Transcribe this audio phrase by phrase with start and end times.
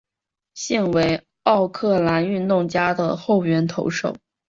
[0.55, 4.15] 现为奥克兰运动家的后援投手。